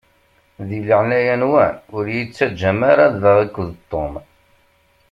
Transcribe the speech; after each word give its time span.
Di 0.67 0.79
leɛnaya-nwen 0.87 1.71
ur 1.97 2.05
yi-ttaǧǧam 2.13 2.79
ara 2.91 3.05
da 3.21 3.31
akked 3.43 3.69
Tom. 3.91 4.13